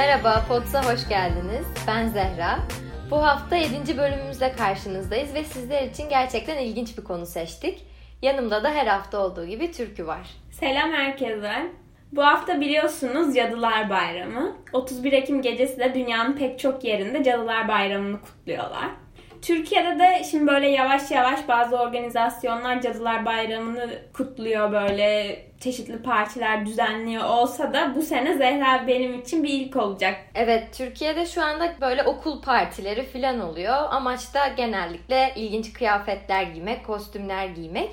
[0.00, 1.66] Merhaba, Pods'a hoş geldiniz.
[1.86, 2.58] Ben Zehra.
[3.10, 3.98] Bu hafta 7.
[3.98, 7.86] bölümümüzle karşınızdayız ve sizler için gerçekten ilginç bir konu seçtik.
[8.22, 10.30] Yanımda da her hafta olduğu gibi Türkü var.
[10.50, 11.52] Selam herkese.
[12.12, 14.56] Bu hafta biliyorsunuz Cadılar Bayramı.
[14.72, 18.88] 31 Ekim gecesi de dünyanın pek çok yerinde Cadılar Bayramı'nı kutluyorlar.
[19.42, 27.24] Türkiye'de de şimdi böyle yavaş yavaş bazı organizasyonlar Cadılar Bayramı'nı kutluyor böyle çeşitli partiler düzenliyor
[27.24, 30.16] olsa da bu sene Zehra benim için bir ilk olacak.
[30.34, 33.74] Evet Türkiye'de şu anda böyle okul partileri falan oluyor.
[33.90, 37.90] Amaç da genellikle ilginç kıyafetler giymek, kostümler giymek.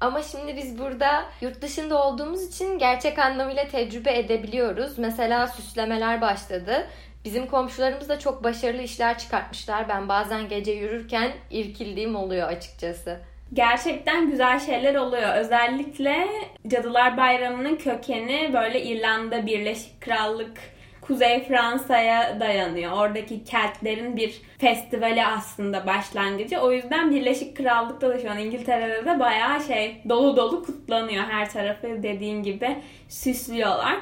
[0.00, 4.98] Ama şimdi biz burada yurt dışında olduğumuz için gerçek anlamıyla tecrübe edebiliyoruz.
[4.98, 6.86] Mesela süslemeler başladı.
[7.24, 9.88] Bizim komşularımız da çok başarılı işler çıkartmışlar.
[9.88, 13.20] Ben bazen gece yürürken irkildiğim oluyor açıkçası.
[13.52, 15.34] Gerçekten güzel şeyler oluyor.
[15.34, 16.28] Özellikle
[16.68, 20.58] Cadılar Bayramı'nın kökeni böyle İrlanda, Birleşik Krallık,
[21.00, 22.92] Kuzey Fransa'ya dayanıyor.
[22.92, 26.58] Oradaki Keltlerin bir festivali aslında başlangıcı.
[26.58, 31.24] O yüzden Birleşik Krallık'ta da şu an İngiltere'de de bayağı şey dolu dolu kutlanıyor.
[31.24, 32.76] Her tarafı dediğim gibi
[33.08, 33.96] süslüyorlar.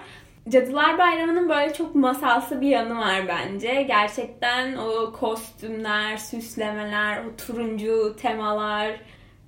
[0.49, 3.83] Cadılar Bayramı'nın böyle çok masalsı bir yanı var bence.
[3.83, 8.97] Gerçekten o kostümler, süslemeler, o turuncu temalar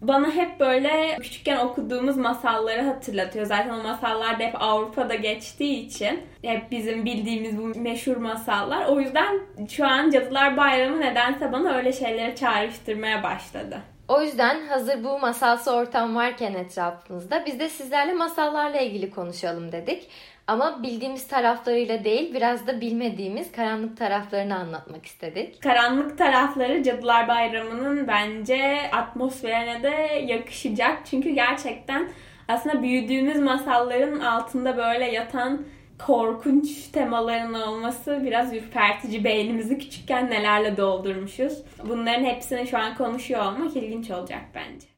[0.00, 3.46] bana hep böyle küçükken okuduğumuz masalları hatırlatıyor.
[3.46, 8.86] Zaten o masallar da hep Avrupa'da geçtiği için hep bizim bildiğimiz bu meşhur masallar.
[8.86, 13.78] O yüzden şu an Cadılar Bayramı nedense bana öyle şeyleri çağrıştırmaya başladı.
[14.08, 20.08] O yüzden hazır bu masalsı ortam varken etrafımızda biz de sizlerle masallarla ilgili konuşalım dedik.
[20.48, 25.62] Ama bildiğimiz taraflarıyla değil biraz da bilmediğimiz karanlık taraflarını anlatmak istedik.
[25.62, 31.06] Karanlık tarafları Cadılar Bayramı'nın bence atmosferine de yakışacak.
[31.06, 32.08] Çünkü gerçekten
[32.48, 35.66] aslında büyüdüğümüz masalların altında böyle yatan
[36.06, 39.24] korkunç temaların olması biraz ürpertici.
[39.24, 41.62] Beynimizi küçükken nelerle doldurmuşuz.
[41.88, 44.97] Bunların hepsini şu an konuşuyor olmak ilginç olacak bence.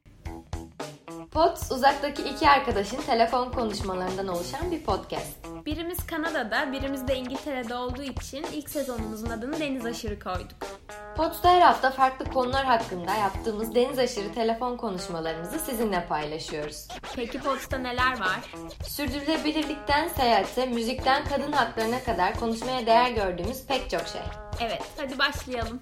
[1.31, 5.47] Pods uzaktaki iki arkadaşın telefon konuşmalarından oluşan bir podcast.
[5.67, 10.57] Birimiz Kanada'da, birimiz de İngiltere'de olduğu için ilk sezonumuzun adını Deniz Aşırı koyduk.
[11.17, 16.89] Pods'ta her hafta farklı konular hakkında yaptığımız deniz aşırı telefon konuşmalarımızı sizinle paylaşıyoruz.
[17.17, 18.41] Peki Pods'ta neler var?
[18.89, 24.23] Sürdürülebilirlikten seyahate, müzikten kadın haklarına kadar konuşmaya değer gördüğümüz pek çok şey.
[24.61, 25.81] Evet, hadi başlayalım.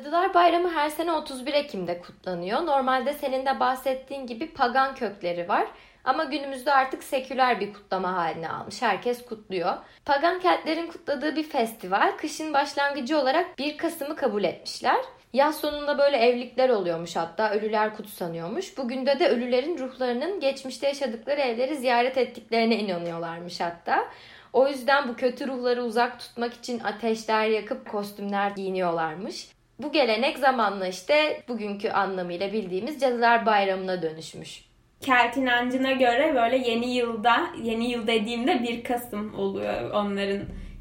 [0.00, 2.66] Cadılar Bayramı her sene 31 Ekim'de kutlanıyor.
[2.66, 5.66] Normalde senin de bahsettiğin gibi pagan kökleri var.
[6.04, 8.82] Ama günümüzde artık seküler bir kutlama haline almış.
[8.82, 9.76] Herkes kutluyor.
[10.04, 15.00] Pagan Keltlerin kutladığı bir festival kışın başlangıcı olarak 1 Kasım'ı kabul etmişler.
[15.32, 18.78] Yaz sonunda böyle evlilikler oluyormuş hatta ölüler kutsanıyormuş.
[18.78, 24.08] Bugün de de ölülerin ruhlarının geçmişte yaşadıkları evleri ziyaret ettiklerine inanıyorlarmış hatta.
[24.52, 29.59] O yüzden bu kötü ruhları uzak tutmak için ateşler yakıp kostümler giyiniyorlarmış.
[29.82, 34.64] Bu gelenek zamanla işte bugünkü anlamıyla bildiğimiz Cadılar Bayramı'na dönüşmüş.
[35.00, 40.40] Kelt inancına göre böyle yeni yılda, yeni yıl dediğimde 1 Kasım oluyor onların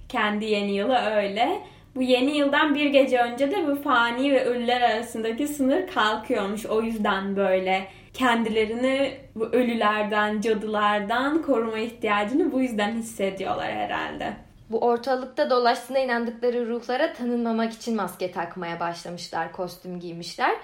[0.09, 1.61] kendi yeni yılı öyle.
[1.95, 6.65] Bu yeni yıldan bir gece önce de bu fani ve ölüler arasındaki sınır kalkıyormuş.
[6.65, 14.33] O yüzden böyle kendilerini bu ölülerden, cadılardan koruma ihtiyacını bu yüzden hissediyorlar herhalde.
[14.69, 20.55] Bu ortalıkta dolaştığına inandıkları ruhlara tanınmamak için maske takmaya başlamışlar, kostüm giymişler.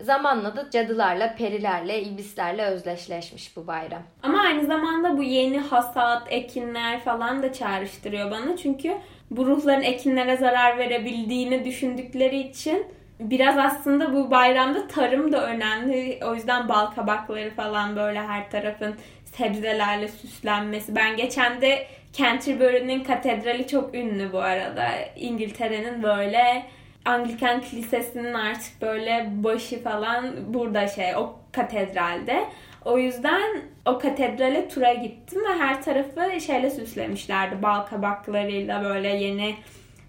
[0.00, 4.02] Zamanla da cadılarla, perilerle, iblislerle özdeşleşmiş bu bayram.
[4.22, 8.56] Ama aynı zamanda bu yeni hasat, ekinler falan da çağrıştırıyor bana.
[8.56, 8.96] Çünkü
[9.30, 12.86] bu ruhların ekinlere zarar verebildiğini düşündükleri için
[13.20, 16.20] biraz aslında bu bayramda tarım da önemli.
[16.24, 18.94] O yüzden bal kabakları falan böyle her tarafın
[19.24, 20.96] sebzelerle süslenmesi.
[20.96, 21.86] Ben geçen de
[22.16, 24.88] Canterbury'nin katedrali çok ünlü bu arada.
[25.16, 26.66] İngiltere'nin böyle
[27.04, 32.44] Anglikan Kilisesi'nin artık böyle başı falan burada şey o katedralde.
[32.84, 37.62] O yüzden o katedrale tura gittim ve her tarafı şeyle süslemişlerdi.
[37.62, 39.54] Bal kabaklarıyla böyle yeni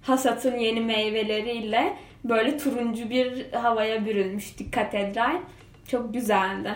[0.01, 1.93] hasatın yeni meyveleriyle
[2.23, 5.37] böyle turuncu bir havaya bürünmüştü katedral.
[5.87, 6.75] Çok güzeldi.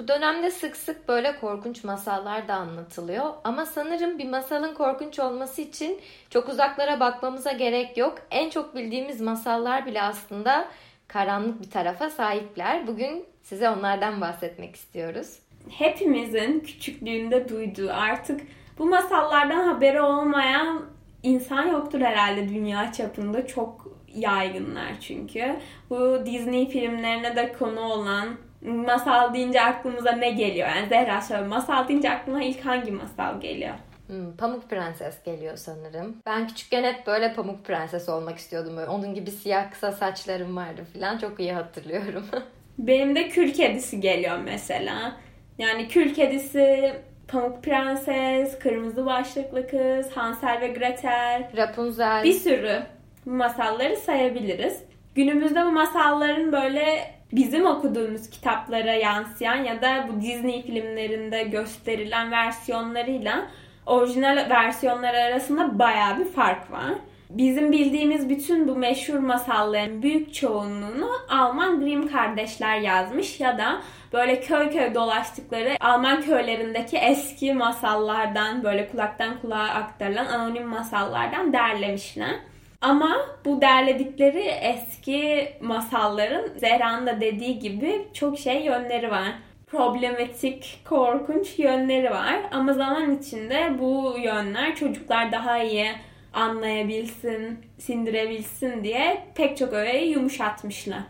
[0.00, 3.34] Bu dönemde sık sık böyle korkunç masallar da anlatılıyor.
[3.44, 6.00] Ama sanırım bir masalın korkunç olması için
[6.30, 8.18] çok uzaklara bakmamıza gerek yok.
[8.30, 10.68] En çok bildiğimiz masallar bile aslında
[11.08, 12.86] karanlık bir tarafa sahipler.
[12.86, 15.38] Bugün size onlardan bahsetmek istiyoruz.
[15.68, 18.40] Hepimizin küçüklüğünde duyduğu artık
[18.78, 20.82] bu masallardan haberi olmayan
[21.22, 23.46] insan yoktur herhalde dünya çapında.
[23.46, 25.56] Çok yaygınlar çünkü.
[25.90, 28.28] Bu Disney filmlerine de konu olan
[28.62, 30.68] masal deyince aklımıza ne geliyor?
[30.68, 33.74] Yani Zehra şöyle masal deyince aklına ilk hangi masal geliyor?
[34.06, 36.16] Hmm, Pamuk Prenses geliyor sanırım.
[36.26, 38.76] Ben küçükken hep böyle Pamuk Prenses olmak istiyordum.
[38.76, 38.88] Böyle.
[38.88, 41.18] Onun gibi siyah kısa saçlarım vardı falan.
[41.18, 42.24] Çok iyi hatırlıyorum.
[42.78, 45.16] Benim de Kül Kedisi geliyor mesela.
[45.58, 46.94] Yani Kül Kedisi,
[47.28, 51.50] Pamuk Prenses, Kırmızı Başlıklı Kız, Hansel ve Gretel.
[51.56, 52.24] Rapunzel.
[52.24, 52.82] Bir sürü
[53.24, 54.82] masalları sayabiliriz.
[55.14, 63.46] Günümüzde bu masalların böyle bizim okuduğumuz kitaplara yansıyan ya da bu Disney filmlerinde gösterilen versiyonlarıyla
[63.86, 66.92] orijinal versiyonlar arasında baya bir fark var.
[67.30, 73.80] Bizim bildiğimiz bütün bu meşhur masalların büyük çoğunluğunu Alman Grimm kardeşler yazmış ya da
[74.12, 82.34] böyle köy köy dolaştıkları Alman köylerindeki eski masallardan böyle kulaktan kulağa aktarılan anonim masallardan derlemişler.
[82.80, 89.32] Ama bu derledikleri eski masalların Zehra'nın da dediği gibi çok şey yönleri var.
[89.66, 92.36] Problematik, korkunç yönleri var.
[92.52, 95.86] Ama zaman içinde bu yönler çocuklar daha iyi
[96.32, 101.00] anlayabilsin, sindirebilsin diye pek çok öğeyi yumuşatmışlar.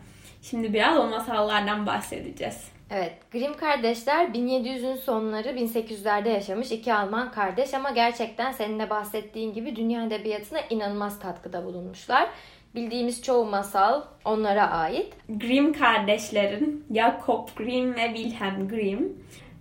[0.42, 2.79] Şimdi biraz o masallardan bahsedeceğiz.
[2.90, 9.52] Evet, Grimm kardeşler 1700'ün sonları 1800'lerde yaşamış iki Alman kardeş ama gerçekten senin de bahsettiğin
[9.52, 12.30] gibi dünya edebiyatına inanılmaz katkıda bulunmuşlar.
[12.74, 15.14] Bildiğimiz çoğu masal onlara ait.
[15.28, 19.08] Grimm kardeşlerin Jakob Grimm ve Wilhelm Grimm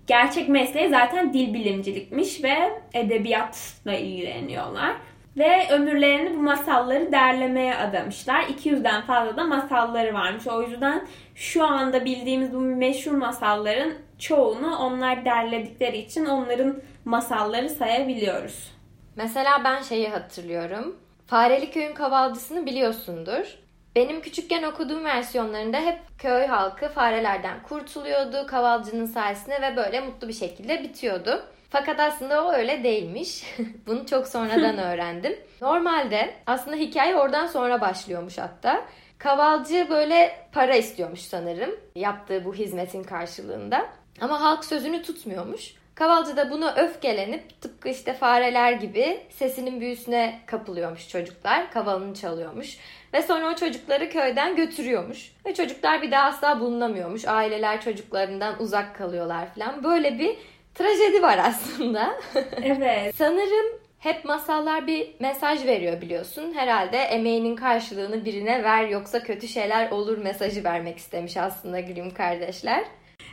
[0.07, 4.95] gerçek mesleği zaten dil bilimcilikmiş ve edebiyatla ilgileniyorlar.
[5.39, 8.43] Ve ömürlerini bu masalları derlemeye adamışlar.
[8.43, 10.47] 200'den fazla da masalları varmış.
[10.47, 18.71] O yüzden şu anda bildiğimiz bu meşhur masalların çoğunu onlar derledikleri için onların masalları sayabiliyoruz.
[19.15, 20.95] Mesela ben şeyi hatırlıyorum.
[21.27, 23.59] Fareli Köyün Kavalcısını biliyorsundur.
[23.95, 30.33] Benim küçükken okuduğum versiyonlarında hep köy halkı farelerden kurtuluyordu kavalcının sayesinde ve böyle mutlu bir
[30.33, 31.43] şekilde bitiyordu.
[31.69, 33.43] Fakat aslında o öyle değilmiş.
[33.87, 35.35] Bunu çok sonradan öğrendim.
[35.61, 38.85] Normalde aslında hikaye oradan sonra başlıyormuş hatta.
[39.17, 43.85] Kavalcı böyle para istiyormuş sanırım yaptığı bu hizmetin karşılığında.
[44.21, 45.73] Ama halk sözünü tutmuyormuş.
[45.95, 51.71] Kavalcı da buna öfkelenip tıpkı işte fareler gibi sesinin büyüsüne kapılıyormuş çocuklar.
[51.71, 52.77] Kavalını çalıyormuş.
[53.13, 55.31] Ve sonra o çocukları köyden götürüyormuş.
[55.45, 57.25] Ve çocuklar bir daha asla bulunamıyormuş.
[57.25, 59.83] Aileler çocuklarından uzak kalıyorlar falan.
[59.83, 60.37] Böyle bir
[60.75, 62.19] trajedi var aslında.
[62.63, 63.15] Evet.
[63.15, 66.53] Sanırım hep masallar bir mesaj veriyor biliyorsun.
[66.53, 72.83] Herhalde emeğinin karşılığını birine ver yoksa kötü şeyler olur mesajı vermek istemiş aslında Grimm kardeşler.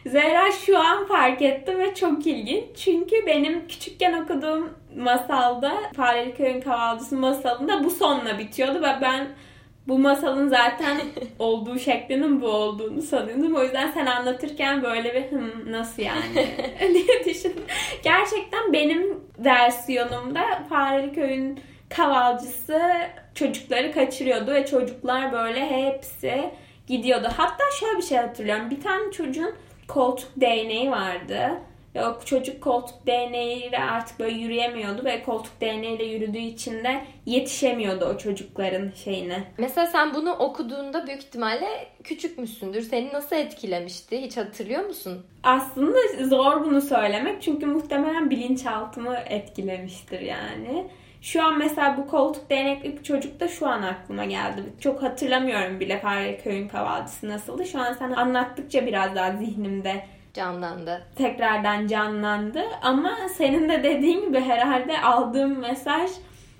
[0.06, 2.65] Zehra şu an fark ettim ve çok ilginç.
[2.77, 9.29] Çünkü benim küçükken okuduğum masalda Fareli Köyün Kavalcısı masalında bu sonla bitiyordu ve ben
[9.88, 10.97] bu masalın zaten
[11.38, 13.55] olduğu şeklinin bu olduğunu sanıyordum.
[13.55, 16.47] O yüzden sen anlatırken böyle bir hım nasıl yani
[16.94, 17.65] diye düşündüm.
[18.03, 22.83] Gerçekten benim versiyonumda Fareli Köyün kavalcısı
[23.35, 26.50] çocukları kaçırıyordu ve çocuklar böyle hepsi
[26.87, 27.29] gidiyordu.
[27.37, 28.71] Hatta şöyle bir şey hatırlıyorum.
[28.71, 29.55] Bir tane çocuğun
[29.88, 31.50] koltuk değneği vardı.
[32.04, 38.19] O çocuk koltuk değneğiyle artık böyle yürüyemiyordu ve koltuk değneğiyle yürüdüğü için de yetişemiyordu o
[38.19, 39.44] çocukların şeyine.
[39.58, 41.66] Mesela sen bunu okuduğunda büyük ihtimalle
[42.04, 42.82] küçükmüşsündür.
[42.82, 44.20] Seni nasıl etkilemişti?
[44.22, 45.26] Hiç hatırlıyor musun?
[45.43, 50.87] Aslında zor bunu söylemek çünkü muhtemelen bilinçaltımı etkilemiştir yani.
[51.23, 54.62] Şu an mesela bu koltuk değnekli bir çocuk da şu an aklıma geldi.
[54.80, 57.66] Çok hatırlamıyorum bile Fare Köyün Kavalcısı nasıldı.
[57.66, 60.06] Şu an sen anlattıkça biraz daha zihnimde
[60.37, 61.02] canlandı.
[61.16, 62.62] Tekrardan canlandı.
[62.83, 66.11] Ama senin de dediğin gibi herhalde aldığım mesaj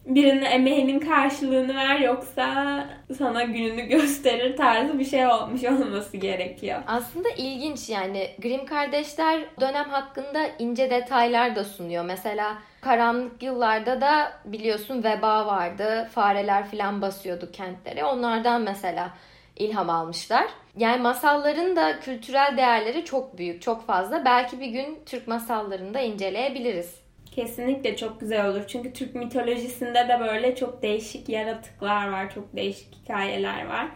[0.07, 2.87] birinin emeğinin karşılığını ver yoksa
[3.19, 6.83] sana gününü gösterir tarzı bir şey olmuş olması gerekiyor.
[6.87, 12.05] Aslında ilginç yani Grimm kardeşler dönem hakkında ince detaylar da sunuyor.
[12.05, 16.09] Mesela karanlık yıllarda da biliyorsun veba vardı.
[16.13, 18.05] Fareler filan basıyordu kentlere.
[18.05, 19.11] Onlardan mesela
[19.57, 20.47] ilham almışlar.
[20.77, 24.25] Yani masalların da kültürel değerleri çok büyük, çok fazla.
[24.25, 26.95] Belki bir gün Türk masallarını da inceleyebiliriz.
[27.31, 28.61] Kesinlikle çok güzel olur.
[28.69, 33.87] Çünkü Türk mitolojisinde de böyle çok değişik yaratıklar var, çok değişik hikayeler var.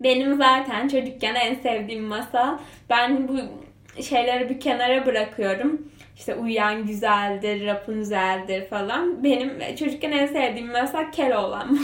[0.00, 2.58] Benim zaten çocukken en sevdiğim masal.
[2.90, 3.38] Ben bu
[4.02, 5.92] şeyleri bir kenara bırakıyorum.
[6.16, 9.24] İşte uyuyan güzeldir, Rapunzel'dir falan.
[9.24, 11.78] Benim çocukken en sevdiğim masal Keloğlan.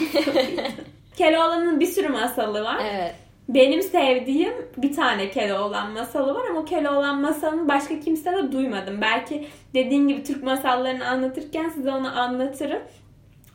[1.16, 2.80] Keloğlan'ın bir sürü masalı var.
[2.94, 3.14] Evet.
[3.48, 9.00] Benim sevdiğim bir tane Keloğlan masalı var ama o Keloğlan masalını başka kimse de duymadım.
[9.00, 12.82] Belki dediğin gibi Türk masallarını anlatırken size onu anlatırım.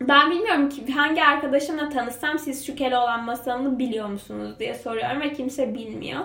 [0.02, 5.34] Ben bilmiyorum ki hangi arkadaşımla tanışsam siz şu Keloğlan masalını biliyor musunuz diye soruyorum ve
[5.34, 6.20] kimse bilmiyor.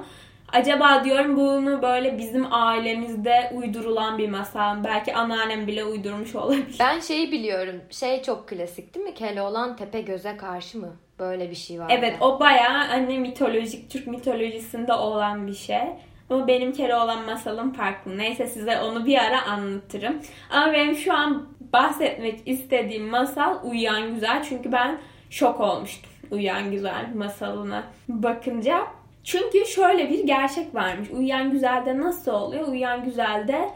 [0.52, 4.85] Acaba diyorum bunu böyle bizim ailemizde uydurulan bir masal.
[4.85, 6.76] Belki anneannem bile uydurmuş olabilir.
[6.80, 7.80] Ben şeyi biliyorum.
[7.90, 9.14] Şey çok klasik değil mi?
[9.14, 10.97] Keloğlan tepe göze karşı mı?
[11.18, 11.87] Böyle bir şey var.
[11.90, 15.83] Evet o bayağı hani mitolojik Türk mitolojisinde olan bir şey.
[16.30, 18.18] Ama benim Keloğlan masalım farklı.
[18.18, 20.21] Neyse size onu bir ara anlatırım.
[20.50, 24.42] Ama benim şu an bahsetmek istediğim masal Uyuyan Güzel.
[24.49, 24.99] Çünkü ben
[25.30, 28.87] şok olmuştum Uyuyan Güzel masalına bakınca.
[29.25, 31.11] Çünkü şöyle bir gerçek varmış.
[31.11, 32.68] Uyuyan Güzel'de nasıl oluyor?
[32.68, 33.71] Uyuyan Güzel'de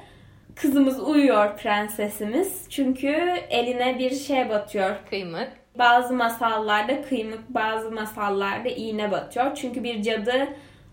[0.54, 2.66] kızımız uyuyor prensesimiz.
[2.70, 3.08] Çünkü
[3.50, 4.96] eline bir şey batıyor.
[5.10, 5.48] Kıymık.
[5.78, 9.54] Bazı masallarda kıymık, bazı masallarda iğne batıyor.
[9.54, 10.48] Çünkü bir cadı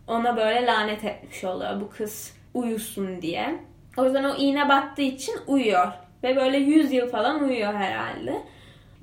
[0.08, 3.60] ona böyle lanet etmiş oluyor bu kız uyusun diye.
[3.98, 5.88] O yüzden o iğne battığı için uyuyor.
[6.24, 8.42] Ve böyle 100 yıl falan uyuyor herhalde.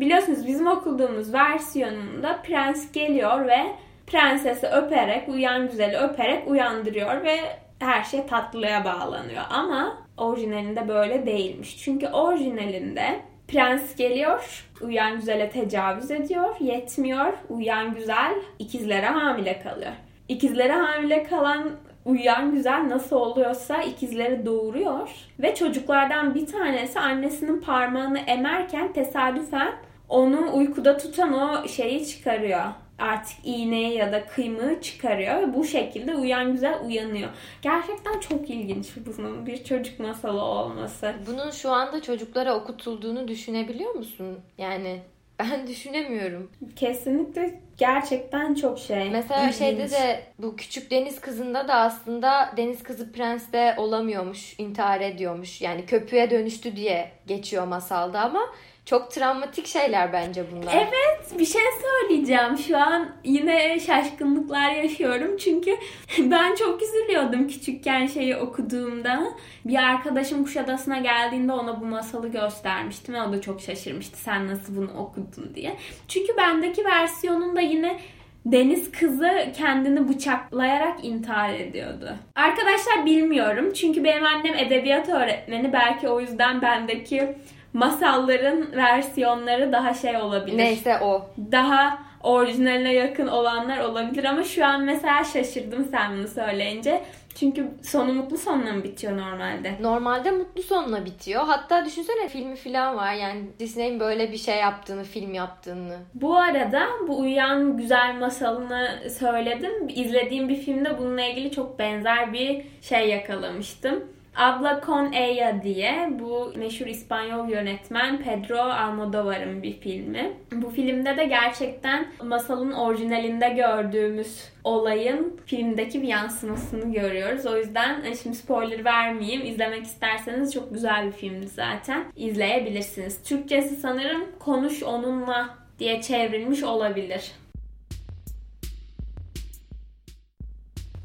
[0.01, 3.59] Biliyorsunuz bizim okuduğumuz versiyonunda prens geliyor ve
[4.07, 7.39] prensesi öperek, uyan güzeli öperek uyandırıyor ve
[7.79, 9.43] her şey tatlıya bağlanıyor.
[9.51, 11.79] Ama orijinalinde böyle değilmiş.
[11.85, 13.21] Çünkü orijinalinde
[13.53, 19.93] prens geliyor, uyan güzele tecavüz ediyor, yetmiyor, uyan güzel ikizlere hamile kalıyor.
[20.29, 21.71] İkizlere hamile kalan
[22.05, 29.73] uyuyan güzel nasıl oluyorsa ikizleri doğuruyor ve çocuklardan bir tanesi annesinin parmağını emerken tesadüfen
[30.09, 32.65] onu uykuda tutan o şeyi çıkarıyor.
[32.99, 37.31] Artık iğneyi ya da kıymığı çıkarıyor ve bu şekilde uyan güzel uyanıyor.
[37.63, 41.15] Gerçekten çok ilginç bunun bir çocuk masalı olması.
[41.27, 44.39] Bunun şu anda çocuklara okutulduğunu düşünebiliyor musun?
[44.59, 45.01] Yani
[45.41, 46.51] ben düşünemiyorum.
[46.77, 49.11] Kesinlikle gerçekten çok şey.
[49.11, 49.59] Mesela ilginç.
[49.59, 55.61] şeyde de bu küçük deniz kızında da aslında deniz kızı prens de olamıyormuş, intihar ediyormuş.
[55.61, 58.41] Yani köpüğe dönüştü diye geçiyor masalda ama
[58.85, 60.75] çok travmatik şeyler bence bunlar.
[60.75, 62.59] Evet bir şey söyleyeceğim.
[62.59, 65.37] Şu an yine şaşkınlıklar yaşıyorum.
[65.37, 65.77] Çünkü
[66.19, 69.25] ben çok üzülüyordum küçükken şeyi okuduğumda.
[69.65, 73.15] Bir arkadaşım Kuşadası'na geldiğinde ona bu masalı göstermiştim.
[73.15, 74.17] Ve o da çok şaşırmıştı.
[74.17, 75.77] Sen nasıl bunu okudun diye.
[76.09, 78.01] Çünkü bendeki versiyonunda yine
[78.47, 82.17] Deniz kızı kendini bıçaklayarak intihar ediyordu.
[82.35, 83.73] Arkadaşlar bilmiyorum.
[83.73, 85.73] Çünkü benim annem edebiyat öğretmeni.
[85.73, 87.35] Belki o yüzden bendeki
[87.73, 90.59] masalların versiyonları daha şey olabilir.
[90.59, 91.27] Neyse o.
[91.53, 97.03] Daha orijinaline yakın olanlar olabilir ama şu an mesela şaşırdım sen bunu söyleyince.
[97.35, 99.75] Çünkü sonu mutlu sonla mı bitiyor normalde?
[99.81, 101.43] Normalde mutlu sonla bitiyor.
[101.47, 103.13] Hatta düşünsene filmi falan var.
[103.13, 105.99] Yani Disney'in böyle bir şey yaptığını, film yaptığını.
[106.15, 109.89] Bu arada bu Uyuyan Güzel masalını söyledim.
[109.89, 114.05] İzlediğim bir filmde bununla ilgili çok benzer bir şey yakalamıştım.
[114.37, 120.33] Abla con ella diye bu meşhur İspanyol yönetmen Pedro Almodovar'ın bir filmi.
[120.53, 127.47] Bu filmde de gerçekten masalın orijinalinde gördüğümüz olayın filmdeki bir yansımasını görüyoruz.
[127.47, 129.47] O yüzden e, şimdi spoiler vermeyeyim.
[129.47, 132.05] İzlemek isterseniz çok güzel bir filmdi zaten.
[132.17, 133.23] İzleyebilirsiniz.
[133.23, 137.33] Türkçesi sanırım Konuş Onunla diye çevrilmiş olabilir.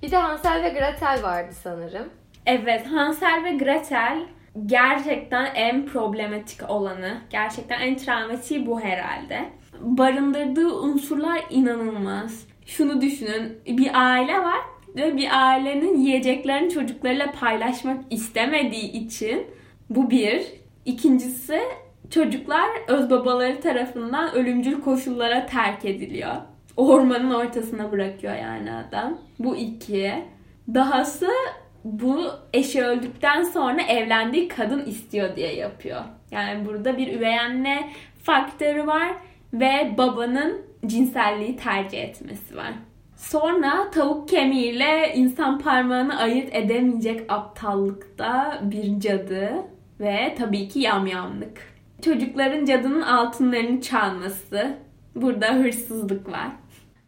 [0.01, 2.09] Bir de Hansel ve Gretel vardı sanırım.
[2.47, 4.19] Evet, Hansel ve Gretel
[4.65, 9.49] gerçekten en problematik olanı, gerçekten en travmatiği bu herhalde.
[9.81, 12.47] Barındırdığı unsurlar inanılmaz.
[12.65, 14.59] Şunu düşünün, bir aile var
[14.95, 19.47] ve bir ailenin yiyeceklerini çocuklarıyla paylaşmak istemediği için
[19.89, 20.41] bu bir.
[20.85, 21.59] İkincisi
[22.09, 26.35] çocuklar öz babaları tarafından ölümcül koşullara terk ediliyor.
[26.77, 29.17] Ormanın ortasına bırakıyor yani adam.
[29.39, 30.13] Bu iki.
[30.73, 31.29] Dahası
[31.91, 36.01] bu eşi öldükten sonra evlendiği kadın istiyor diye yapıyor.
[36.31, 37.89] Yani burada bir üvey anne
[38.23, 39.11] faktörü var
[39.53, 42.73] ve babanın cinselliği tercih etmesi var.
[43.15, 49.51] Sonra tavuk kemiğiyle insan parmağını ayırt edemeyecek aptallıkta bir cadı
[49.99, 51.77] ve tabii ki yamyamlık.
[52.01, 54.77] Çocukların cadının altınlarını çalması.
[55.15, 56.47] Burada hırsızlık var.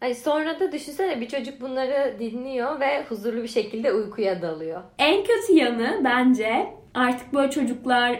[0.01, 4.81] Ay sonra da düşünsene bir çocuk bunları dinliyor ve huzurlu bir şekilde uykuya dalıyor.
[4.99, 8.19] En kötü yanı bence artık böyle çocuklar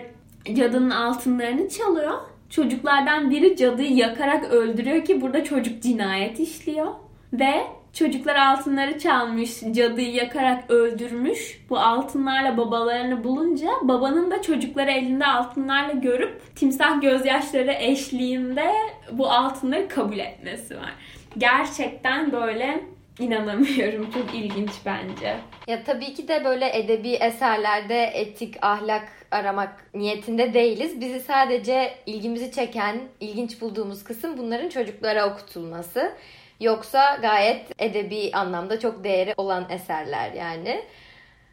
[0.53, 2.13] cadının altınlarını çalıyor.
[2.49, 6.87] Çocuklardan biri cadıyı yakarak öldürüyor ki burada çocuk cinayet işliyor.
[7.33, 11.65] Ve çocuklar altınları çalmış, cadıyı yakarak öldürmüş.
[11.69, 18.71] Bu altınlarla babalarını bulunca babanın da çocukları elinde altınlarla görüp timsah gözyaşları eşliğinde
[19.11, 20.93] bu altınları kabul etmesi var
[21.37, 22.83] gerçekten böyle
[23.19, 24.11] inanamıyorum.
[24.11, 25.37] Çok ilginç bence.
[25.67, 31.01] Ya tabii ki de böyle edebi eserlerde etik, ahlak aramak niyetinde değiliz.
[31.01, 36.11] Bizi sadece ilgimizi çeken, ilginç bulduğumuz kısım bunların çocuklara okutulması.
[36.59, 40.81] Yoksa gayet edebi anlamda çok değeri olan eserler yani.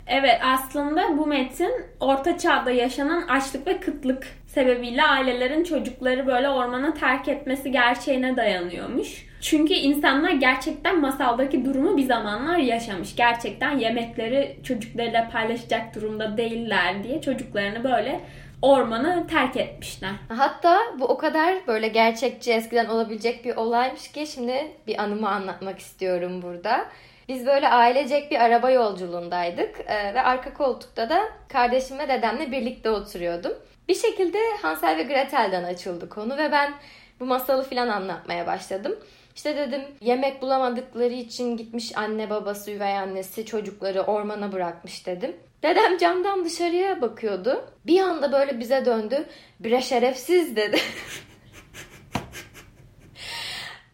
[0.06, 6.94] Evet aslında bu metin orta çağda yaşanan açlık ve kıtlık sebebiyle ailelerin çocukları böyle ormana
[6.94, 9.26] terk etmesi gerçeğine dayanıyormuş.
[9.40, 13.16] Çünkü insanlar gerçekten masaldaki durumu bir zamanlar yaşamış.
[13.16, 18.20] Gerçekten yemekleri çocuklarıyla paylaşacak durumda değiller diye çocuklarını böyle
[18.62, 20.10] ormanı terk etmişler.
[20.28, 25.78] Hatta bu o kadar böyle gerçekçi eskiden olabilecek bir olaymış ki şimdi bir anımı anlatmak
[25.78, 26.86] istiyorum burada.
[27.28, 33.52] Biz böyle ailecek bir araba yolculuğundaydık ve arka koltukta da kardeşim ve dedemle birlikte oturuyordum.
[33.88, 36.74] Bir şekilde Hansel ve Gretel'den açıldı konu ve ben
[37.20, 38.98] bu masalı falan anlatmaya başladım.
[39.36, 45.36] İşte dedim yemek bulamadıkları için gitmiş anne babası üvey annesi çocukları ormana bırakmış dedim.
[45.62, 47.64] Dedem camdan dışarıya bakıyordu.
[47.86, 49.26] Bir anda böyle bize döndü.
[49.60, 50.76] Bire şerefsiz dedi.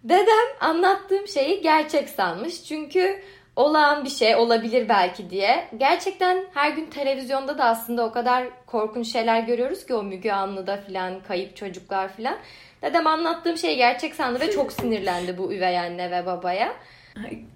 [0.04, 2.64] Dedem anlattığım şeyi gerçek sanmış.
[2.64, 3.22] Çünkü
[3.56, 5.68] olağan bir şey olabilir belki diye.
[5.76, 10.76] Gerçekten her gün televizyonda da aslında o kadar korkunç şeyler görüyoruz ki o Müge Anlı'da
[10.76, 12.36] filan kayıp çocuklar filan.
[12.82, 16.72] Dedem anlattığım şeyi gerçek sandı ve çok sinirlendi bu üvey anne ve babaya.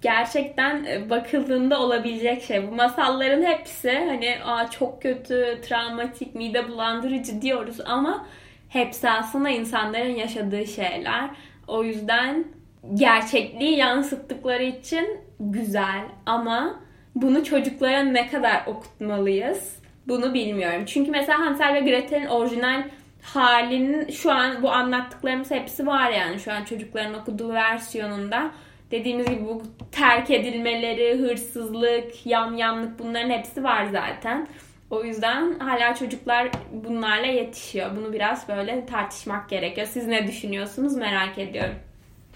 [0.01, 2.67] Gerçekten e, bakıldığında olabilecek şey.
[2.67, 8.27] Bu masalların hepsi hani Aa, çok kötü, travmatik, mide bulandırıcı diyoruz ama
[8.69, 11.29] hepsi aslında insanların yaşadığı şeyler.
[11.67, 12.45] O yüzden
[12.93, 16.79] gerçekliği yansıttıkları için güzel ama
[17.15, 20.85] bunu çocuklara ne kadar okutmalıyız bunu bilmiyorum.
[20.85, 22.83] Çünkü mesela Hansel ve Gretel'in orijinal
[23.21, 28.51] halinin şu an bu anlattıklarımız hepsi var yani şu an çocukların okuduğu versiyonunda.
[28.91, 34.47] Dediğimiz gibi bu terk edilmeleri, hırsızlık, yamyamlık bunların hepsi var zaten.
[34.89, 37.91] O yüzden hala çocuklar bunlarla yetişiyor.
[37.95, 39.87] Bunu biraz böyle tartışmak gerekiyor.
[39.87, 41.75] Siz ne düşünüyorsunuz merak ediyorum.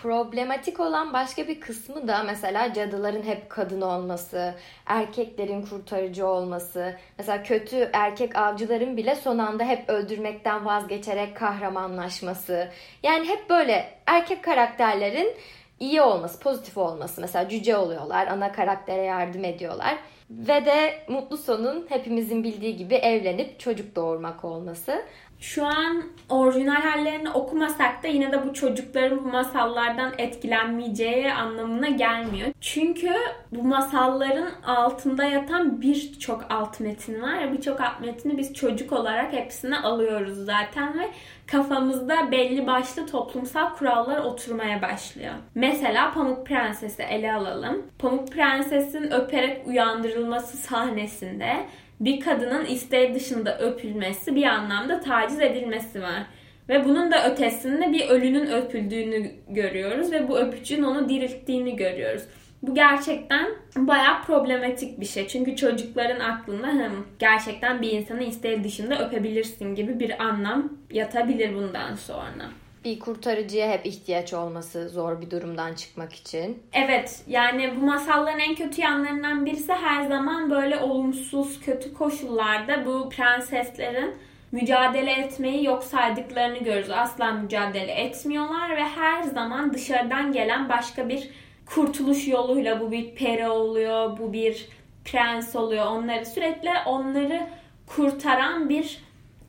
[0.01, 4.53] Problematik olan başka bir kısmı da mesela cadıların hep kadın olması,
[4.85, 6.95] erkeklerin kurtarıcı olması.
[7.17, 12.67] Mesela kötü erkek avcıların bile son anda hep öldürmekten vazgeçerek kahramanlaşması.
[13.03, 15.33] Yani hep böyle erkek karakterlerin
[15.79, 17.21] iyi olması, pozitif olması.
[17.21, 19.97] Mesela cüce oluyorlar, ana karaktere yardım ediyorlar.
[20.29, 25.05] Ve de mutlu sonun hepimizin bildiği gibi evlenip çocuk doğurmak olması
[25.41, 32.49] şu an orijinal hallerini okumasak da yine de bu çocukların bu masallardan etkilenmeyeceği anlamına gelmiyor.
[32.61, 33.13] Çünkü
[33.51, 37.53] bu masalların altında yatan birçok alt metin var.
[37.53, 41.09] Birçok alt metini biz çocuk olarak hepsini alıyoruz zaten ve
[41.47, 45.33] kafamızda belli başlı toplumsal kurallar oturmaya başlıyor.
[45.55, 47.85] Mesela Pamuk Prenses'i ele alalım.
[47.99, 51.65] Pamuk Prenses'in öperek uyandırılması sahnesinde
[52.01, 56.23] bir kadının isteği dışında öpülmesi bir anlamda taciz edilmesi var.
[56.69, 62.23] Ve bunun da ötesinde bir ölünün öpüldüğünü görüyoruz ve bu öpücüğün onu dirilttiğini görüyoruz.
[62.61, 65.27] Bu gerçekten bayağı problematik bir şey.
[65.27, 71.95] Çünkü çocukların aklında hem gerçekten bir insanı isteği dışında öpebilirsin gibi bir anlam yatabilir bundan
[71.95, 76.63] sonra bir kurtarıcıya hep ihtiyaç olması zor bir durumdan çıkmak için.
[76.73, 83.09] Evet yani bu masalların en kötü yanlarından birisi her zaman böyle olumsuz kötü koşullarda bu
[83.09, 84.15] prenseslerin
[84.51, 86.91] mücadele etmeyi yok saydıklarını görürüz.
[86.91, 91.29] Asla mücadele etmiyorlar ve her zaman dışarıdan gelen başka bir
[91.65, 94.67] kurtuluş yoluyla bu bir peri oluyor, bu bir
[95.05, 95.85] prens oluyor.
[95.85, 97.47] Onları sürekli onları
[97.87, 99.01] kurtaran bir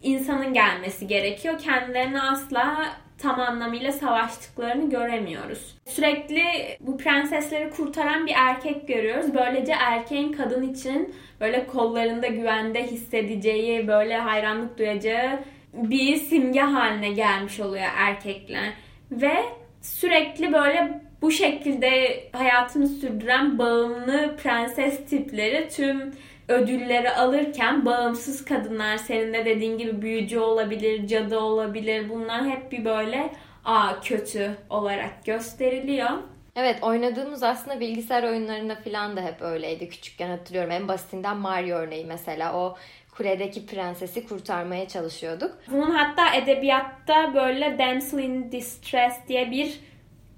[0.03, 1.59] insanın gelmesi gerekiyor.
[1.59, 2.87] Kendilerini asla
[3.23, 5.77] tam anlamıyla savaştıklarını göremiyoruz.
[5.87, 6.43] Sürekli
[6.81, 9.35] bu prensesleri kurtaran bir erkek görüyoruz.
[9.35, 15.39] Böylece erkeğin kadın için böyle kollarında güvende hissedeceği, böyle hayranlık duyacağı
[15.73, 18.69] bir simge haline gelmiş oluyor erkekler.
[19.11, 19.35] Ve
[19.81, 26.13] sürekli böyle bu şekilde hayatını sürdüren bağımlı prenses tipleri tüm
[26.49, 32.09] ödülleri alırken bağımsız kadınlar senin de dediğin gibi büyücü olabilir, cadı olabilir.
[32.09, 33.31] Bunlar hep bir böyle
[33.65, 36.11] a kötü olarak gösteriliyor.
[36.57, 39.89] Evet oynadığımız aslında bilgisayar oyunlarında falan da hep öyleydi.
[39.89, 42.77] Küçükken hatırlıyorum en basitinden Mario örneği mesela o
[43.17, 45.59] kuledeki prensesi kurtarmaya çalışıyorduk.
[45.71, 49.81] Bunun hatta edebiyatta böyle damsel in distress diye bir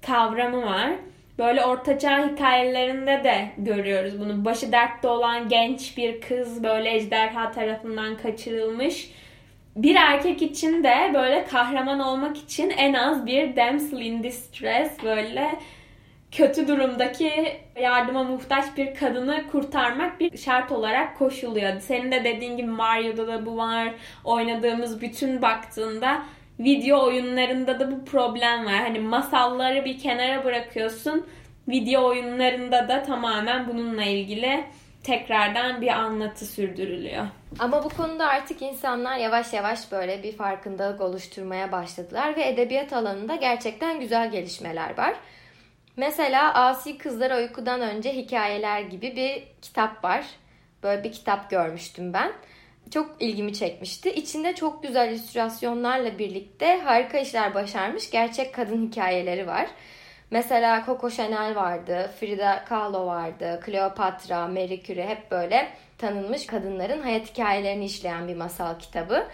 [0.05, 0.91] kavramı var.
[1.39, 4.45] Böyle ortaçağ hikayelerinde de görüyoruz bunu.
[4.45, 9.11] Başı dertte olan genç bir kız böyle ejderha tarafından kaçırılmış.
[9.75, 15.59] Bir erkek için de böyle kahraman olmak için en az bir damsel in distress böyle
[16.31, 17.31] kötü durumdaki
[17.81, 21.79] yardıma muhtaç bir kadını kurtarmak bir şart olarak koşuluyor.
[21.79, 23.93] Senin de dediğin gibi Mario'da da bu var.
[24.23, 26.21] Oynadığımız bütün baktığında
[26.59, 28.81] Video oyunlarında da bu problem var.
[28.81, 31.27] Hani masalları bir kenara bırakıyorsun.
[31.67, 34.65] Video oyunlarında da tamamen bununla ilgili
[35.03, 37.27] tekrardan bir anlatı sürdürülüyor.
[37.59, 43.35] Ama bu konuda artık insanlar yavaş yavaş böyle bir farkındalık oluşturmaya başladılar ve edebiyat alanında
[43.35, 45.15] gerçekten güzel gelişmeler var.
[45.97, 50.25] Mesela Asi Kızlar Uykudan Önce Hikayeler gibi bir kitap var.
[50.83, 52.31] Böyle bir kitap görmüştüm ben.
[52.91, 54.11] Çok ilgimi çekmişti.
[54.11, 59.67] İçinde çok güzel illüstrasyonlarla birlikte harika işler başarmış gerçek kadın hikayeleri var.
[60.31, 65.67] Mesela Coco Chanel vardı, Frida Kahlo vardı, Cleopatra, Marie Curie hep böyle
[65.97, 69.27] tanınmış kadınların hayat hikayelerini işleyen bir masal kitabı.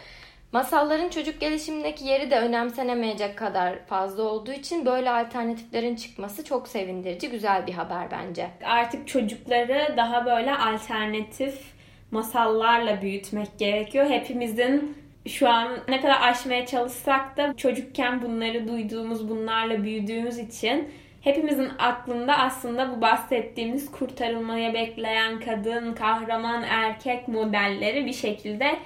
[0.52, 7.30] Masalların çocuk gelişimindeki yeri de önemsenemeyecek kadar fazla olduğu için böyle alternatiflerin çıkması çok sevindirici,
[7.30, 8.50] güzel bir haber bence.
[8.64, 11.81] Artık çocukları daha böyle alternatif
[12.12, 14.10] masallarla büyütmek gerekiyor.
[14.10, 14.98] Hepimizin
[15.28, 20.90] şu an ne kadar aşmaya çalışsak da çocukken bunları duyduğumuz, bunlarla büyüdüğümüz için
[21.22, 28.78] hepimizin aklında aslında bu bahsettiğimiz kurtarılmaya bekleyen kadın, kahraman, erkek modelleri bir şekilde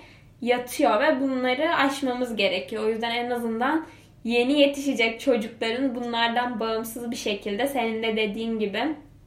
[0.41, 2.83] yatıyor ve bunları aşmamız gerekiyor.
[2.83, 3.85] O yüzden en azından
[4.23, 8.81] yeni yetişecek çocukların bunlardan bağımsız bir şekilde senin de dediğin gibi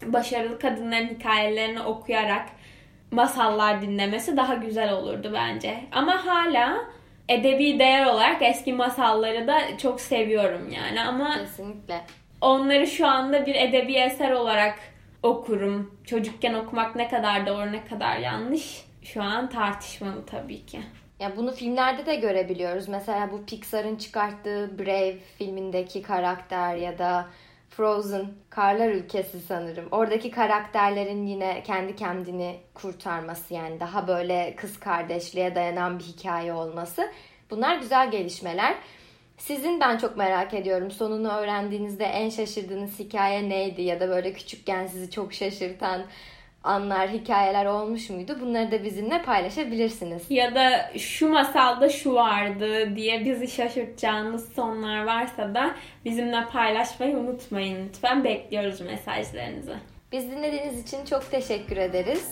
[0.07, 2.49] başarılı kadınların hikayelerini okuyarak
[3.11, 5.81] masallar dinlemesi daha güzel olurdu bence.
[5.93, 6.85] Ama hala
[7.29, 12.01] edebi değer olarak eski masalları da çok seviyorum yani ama Kesinlikle.
[12.41, 14.79] onları şu anda bir edebi eser olarak
[15.23, 15.99] okurum.
[16.05, 20.81] Çocukken okumak ne kadar doğru ne kadar yanlış şu an tartışmalı tabii ki.
[21.21, 22.89] Ya bunu filmlerde de görebiliyoruz.
[22.89, 27.27] Mesela bu Pixar'ın çıkarttığı Brave filmindeki karakter ya da
[27.71, 29.89] Frozen, Karlar Ülkesi sanırım.
[29.91, 37.11] Oradaki karakterlerin yine kendi kendini kurtarması yani daha böyle kız kardeşliğe dayanan bir hikaye olması.
[37.51, 38.75] Bunlar güzel gelişmeler.
[39.39, 40.91] Sizin ben çok merak ediyorum.
[40.91, 43.83] Sonunu öğrendiğinizde en şaşırdığınız hikaye neydi?
[43.83, 46.03] Ya da böyle küçükken sizi çok şaşırtan
[46.69, 48.39] anlar, hikayeler olmuş muydu?
[48.41, 50.23] Bunları da bizimle paylaşabilirsiniz.
[50.31, 57.89] Ya da şu masalda şu vardı diye bizi şaşırtacağınız sonlar varsa da bizimle paylaşmayı unutmayın
[57.89, 58.25] lütfen.
[58.25, 59.77] Bekliyoruz mesajlarınızı.
[60.13, 62.29] Biz dinlediğiniz için çok teşekkür ederiz.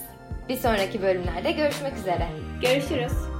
[0.49, 2.27] Bir sonraki bölümlerde görüşmek üzere.
[2.61, 3.36] Görüşürüz.